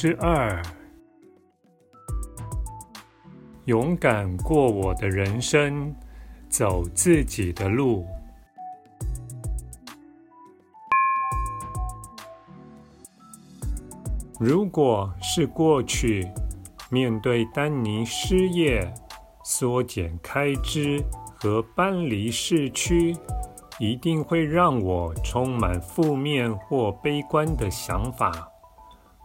[0.00, 0.62] 之二，
[3.64, 5.92] 勇敢过我的人生，
[6.48, 8.06] 走自己的路。
[14.38, 16.30] 如果是过去，
[16.90, 18.94] 面对丹尼失业、
[19.42, 21.04] 缩减开支
[21.40, 23.16] 和搬离市区，
[23.80, 28.48] 一定会让我充满负面或悲观的想法。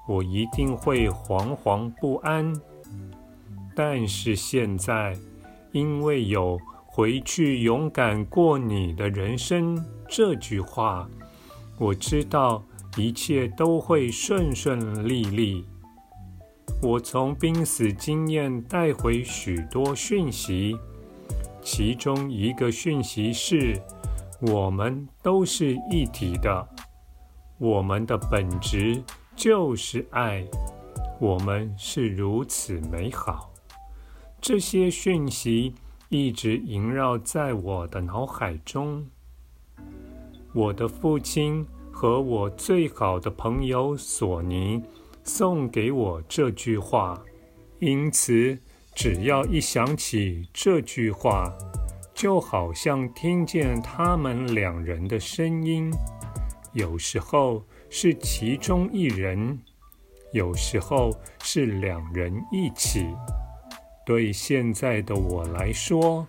[0.06, 2.54] 我一定会惶惶不安，
[3.74, 5.18] 但是现在，
[5.72, 11.10] 因为有“回去勇敢过你的人生”这句话，
[11.80, 12.64] 我知道
[12.98, 15.66] 一切都会顺顺利利。
[16.82, 20.78] 我从濒死经验带回许多讯息，
[21.62, 23.82] 其中一个讯息是：
[24.42, 26.68] 我们都是一体的，
[27.58, 29.02] 我们的本质。
[29.36, 30.46] 就是爱，
[31.20, 33.52] 我们是如此美好。
[34.40, 35.74] 这些讯息
[36.10, 39.06] 一直萦绕在我的脑海中。
[40.54, 44.82] 我的父亲和我最好的朋友索尼
[45.24, 47.22] 送给我这句话，
[47.80, 48.58] 因此
[48.94, 51.52] 只要一想起这句话，
[52.14, 55.92] 就好像听见他们两人的声音。
[56.72, 57.64] 有时候。
[57.96, 59.60] 是其中一人，
[60.32, 63.06] 有时候是两人一起。
[64.04, 66.28] 对现在的我来说，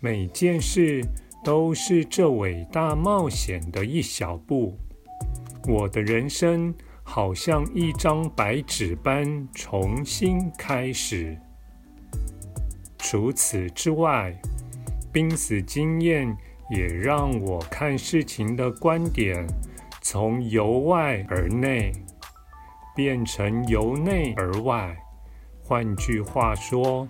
[0.00, 1.00] 每件事
[1.44, 4.76] 都是这伟大冒险的一小步。
[5.68, 11.38] 我的人生好像一张白纸般重新开始。
[12.98, 14.36] 除此之外，
[15.12, 16.36] 濒死经验
[16.68, 19.46] 也让我看事情的观点。
[20.08, 21.90] 从由外而内
[22.94, 24.96] 变成由内而外。
[25.60, 27.08] 换句话说，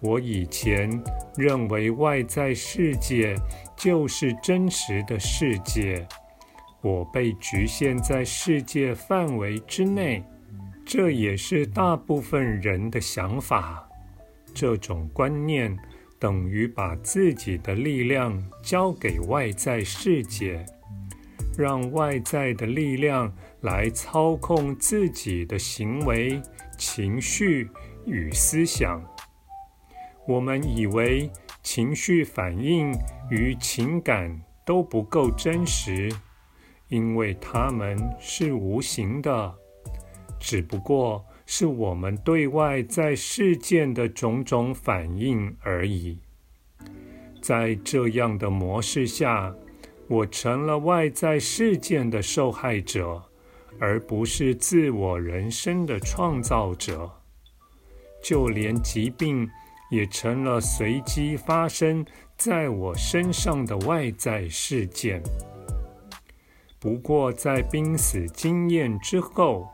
[0.00, 0.90] 我以前
[1.36, 3.34] 认为外在世界
[3.76, 6.08] 就是真实的世界，
[6.80, 10.24] 我被局限在世界范围之内，
[10.86, 13.86] 这也是大部分人的想法。
[14.54, 15.76] 这种观念
[16.18, 20.64] 等于把自己的力量交给外在世界。
[21.60, 26.40] 让外在的力量来操控自己的行为、
[26.78, 27.68] 情绪
[28.06, 29.04] 与思想。
[30.26, 31.30] 我们以为
[31.62, 32.90] 情绪反应
[33.30, 36.10] 与情感都不够真实，
[36.88, 39.54] 因为它们是无形的，
[40.38, 46.18] 只不过是我们对外在事件的种种反应而已。
[47.42, 49.54] 在这样的模式下，
[50.10, 53.22] 我成了外在事件的受害者，
[53.78, 57.08] 而不是自我人生的创造者。
[58.20, 59.48] 就连疾病
[59.88, 62.04] 也成了随机发生
[62.36, 65.22] 在我身上的外在事件。
[66.80, 69.68] 不过，在濒死经验之后，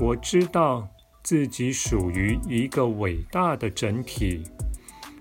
[0.00, 0.88] 我知道
[1.22, 4.42] 自己属于一个伟大的整体。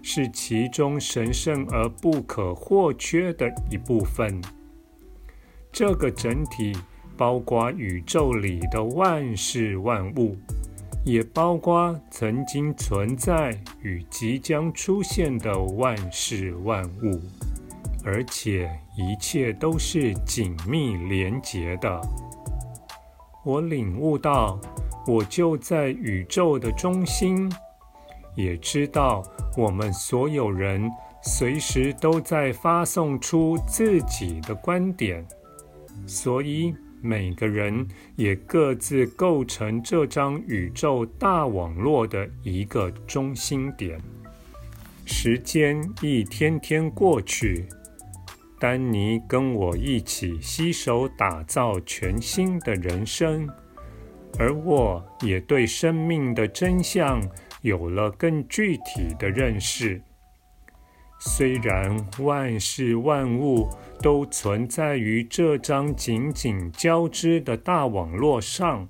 [0.09, 4.41] 是其中神圣而不可或缺的一部分。
[5.69, 6.73] 这个整体
[7.18, 10.38] 包括宇宙里的万事万物，
[11.03, 17.19] 也包括曾经存在与即将出现的万事万物，
[18.06, 22.00] 而且一切都是紧密连结的。
[23.44, 24.58] 我领悟到，
[25.05, 27.52] 我就在宇宙的中心，
[28.37, 29.22] 也知道。
[29.57, 30.89] 我们所有人
[31.22, 35.25] 随时都在发送出自己的观点，
[36.05, 43.99] 所以每个人也各自构成这张宇宙大网络的一个中心点。
[45.05, 47.66] 时间一天天过去，
[48.59, 53.49] 丹尼跟我一起携手打造全新的人生，
[54.37, 57.22] 而我也对生命的真相。
[57.61, 60.01] 有了更具体的认识。
[61.19, 63.67] 虽然万事万物
[64.03, 68.87] 都存在于这张紧紧交织的大网络上，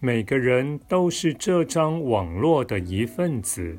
[0.00, 3.78] 每个人都是这张网络的一份子，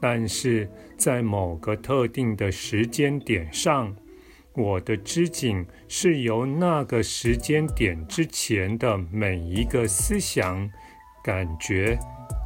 [0.00, 3.96] 但是在某个特定的时间点上，
[4.54, 10.70] 我的织锦是由那个时间点之前的每一个思想、
[11.24, 11.98] 感觉、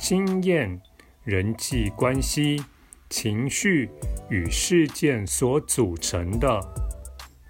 [0.03, 0.81] 经验、
[1.23, 2.61] 人际关系、
[3.09, 3.89] 情绪
[4.29, 6.61] 与事件所组成的。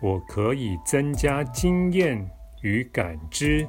[0.03, 3.67] 我可以增加经验与感知，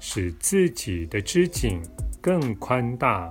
[0.00, 1.82] 使自己的织锦
[2.22, 3.30] 更宽大；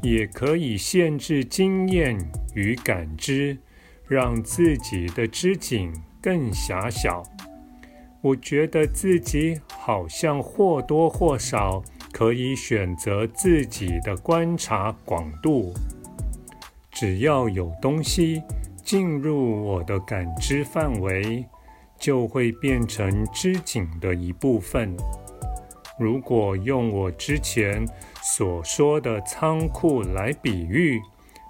[0.00, 2.16] 也可以限制经验
[2.54, 3.58] 与感知，
[4.06, 5.92] 让自己的织锦。
[6.22, 7.22] 更狭小，
[8.20, 11.84] 我觉得自己好像或多或少
[12.16, 15.74] 可以选择自己的观察广度。
[16.90, 18.42] 只要有东西
[18.82, 21.44] 进入我的感知范围，
[21.98, 24.96] 就会变成织锦的一部分。
[25.98, 27.86] 如果用我之前
[28.22, 30.98] 所说的仓库来比喻，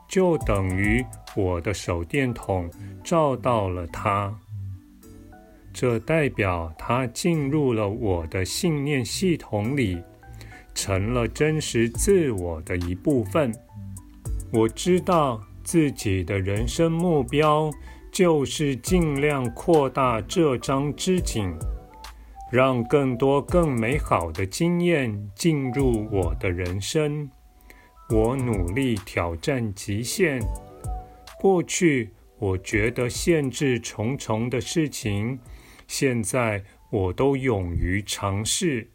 [0.08, 2.68] 就等于我的手电筒
[3.04, 4.36] 照到了它。
[5.72, 10.02] 这代表它进入了我的信念系统里，
[10.76, 13.50] 成了真实自我的一部分。
[14.52, 17.68] 我知道自己的人生目标
[18.12, 21.52] 就是尽量扩大这张织锦，
[22.52, 27.28] 让更多更美好的经验进入我的人生。
[28.10, 30.40] 我努力挑战极限。
[31.40, 35.38] 过去我觉得限制重重的事情。
[35.88, 38.90] 现在我都勇于尝试，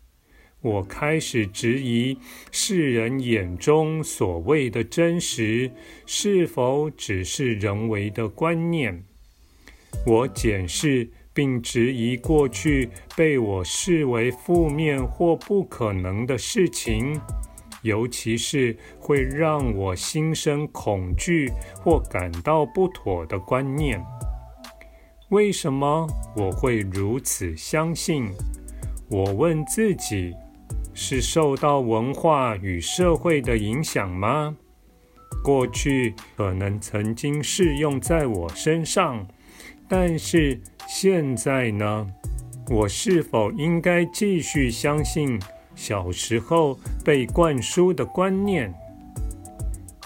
[0.62, 2.16] 我开始质疑
[2.52, 5.72] 世人眼中所谓的真实
[6.06, 9.04] 是否只是人为的观念。
[10.06, 17.20] 我检视并质疑过去被我视为负面或不可能的事情，
[17.82, 21.50] 尤其是会让我心生恐惧
[21.84, 24.00] 或感到不妥的观念。
[25.30, 26.06] 为什么
[26.36, 28.30] 我会如此相信？
[29.10, 30.34] 我问自己：
[30.94, 34.56] 是受到文化与社会的影响吗？
[35.44, 39.28] 过去可能曾经适用在我身上，
[39.88, 42.08] 但是现在呢？
[42.70, 45.40] 我是否应该继续相信
[45.76, 48.74] 小时候被灌输的观念？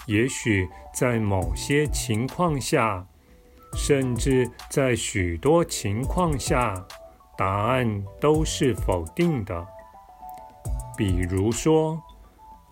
[0.06, 3.06] 也许在某些情况下。
[3.78, 6.82] 甚至在许多情况下，
[7.36, 9.66] 答案都是否定的。
[10.96, 12.00] 比如说，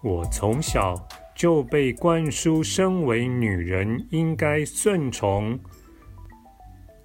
[0.02, 0.94] 我从小
[1.34, 5.58] 就被灌输，身为女人应该顺从、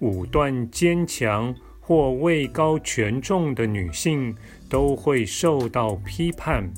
[0.00, 4.34] 武断、坚强或位高权重的女性
[4.68, 6.72] 都会受到批判。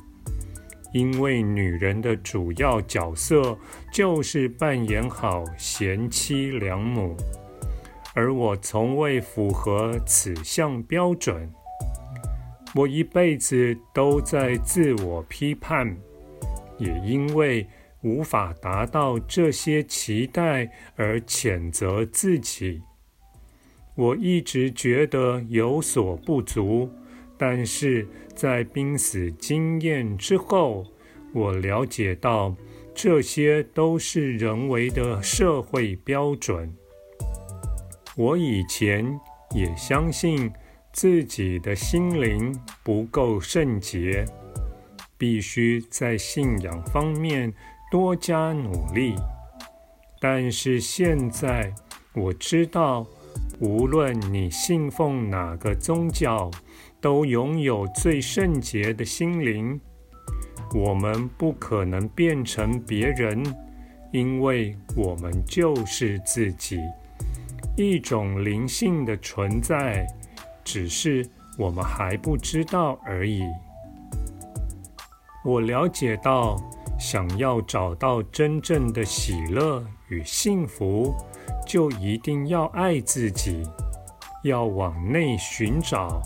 [0.93, 3.57] 因为女人的主要角色
[3.91, 7.17] 就是扮演好贤妻良母，
[8.15, 11.51] 而我从未符合此项标准。
[12.75, 15.97] 我一辈子都在自我批判，
[16.79, 17.67] 也因为
[18.03, 22.83] 无法达到这些期待而谴责自己。
[23.95, 26.91] 我一直觉得有所不足。
[27.39, 30.87] 但是在濒死经验之后，
[31.33, 32.55] 我了解到
[32.95, 36.73] 这些都是人为的社会标准。
[38.17, 39.19] 我以前
[39.57, 40.53] 也相信
[40.93, 44.25] 自己的心灵不够圣洁，
[45.17, 47.53] 必须在信仰方面
[47.91, 49.15] 多加努力。
[50.21, 51.73] 但是现在
[52.15, 53.07] 我知道，
[53.61, 56.51] 无论你信奉哪个宗教，
[57.01, 59.81] 都拥有最圣洁的心灵。
[60.75, 63.45] 我们不可能变成别人，
[64.13, 66.79] 因为我们就是自己，
[67.77, 70.07] 一种灵性的存在，
[70.65, 71.27] 只是
[71.59, 73.43] 我们还不知道而已。
[75.45, 76.57] 我了解到，
[76.99, 81.15] 想要找到真正的喜乐与幸福，
[81.67, 83.63] 就一定要爱自己，
[84.45, 86.23] 要往内寻找。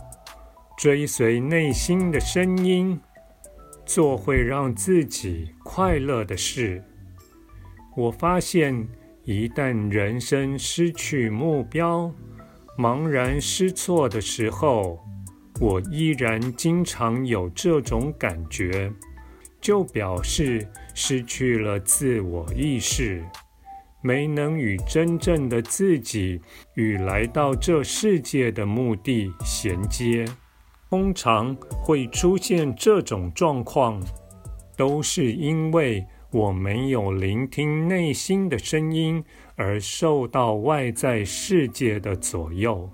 [0.77, 3.01] 追随内心的声音，
[3.87, 6.85] 做会让自己快乐的事。
[7.97, 8.87] 我发现，
[9.25, 12.13] 一旦人生失去目标、
[12.77, 15.03] 茫然失措的时候，
[15.59, 18.93] 我依然经常有这种感觉，
[19.61, 23.25] 就表示失去了自我意识，
[24.03, 26.41] 没能与真正的自己
[26.75, 30.27] 与来到这世界的目的衔接。
[30.91, 34.01] 通常会出现这种状况，
[34.77, 39.25] 都是因为我没有聆听内心的声音，
[39.57, 42.89] 而受到外在世界的左右。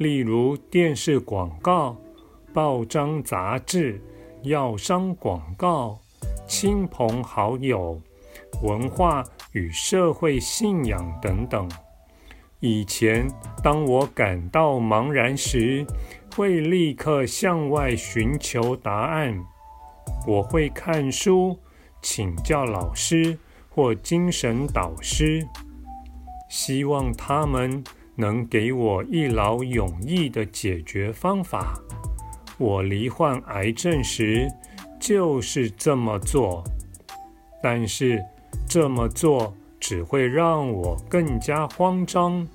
[0.00, 1.94] 例如电视广告、
[2.54, 4.00] 报章杂志、
[4.44, 6.00] 药商广告、
[6.46, 8.00] 亲朋好友、
[8.62, 11.70] 文化与社会信仰等等。
[12.60, 13.30] 以前，
[13.62, 15.86] 当我感到茫然时，
[16.34, 19.38] 会立刻向外寻求答案。
[20.26, 21.58] 我会看书、
[22.00, 23.38] 请教老师
[23.68, 25.46] 或精神导师，
[26.48, 27.84] 希望他们
[28.20, 31.74] 能给我一劳永逸的解决方法。
[32.58, 34.46] 我罹患癌症时
[35.00, 36.62] 就是这么做，
[37.62, 38.22] 但是
[38.68, 42.46] 这么做，只会让我更加慌张，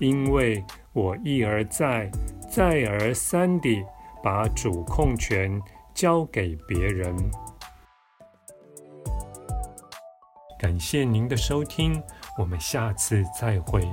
[0.00, 0.64] 因为
[0.94, 2.10] 我一而再、
[2.50, 3.84] 再而三地
[4.24, 5.60] 把主控权
[5.94, 7.14] 交给别人。
[10.58, 12.02] 感谢您的收听，
[12.38, 13.86] 我们下次再会。